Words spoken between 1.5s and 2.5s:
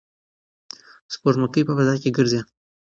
په فضا کې ګرځي.